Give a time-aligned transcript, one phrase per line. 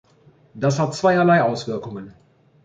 [0.55, 2.15] Das hat zweierlei Auswirkungen.